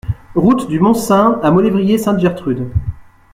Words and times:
Route 0.33 0.67
du 0.67 0.79
Mont 0.79 0.95
Saint 0.95 1.39
à 1.43 1.51
Maulévrier-Sainte-Gertrude 1.51 2.71